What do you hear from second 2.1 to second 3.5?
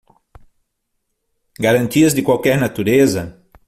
de qualquer natureza?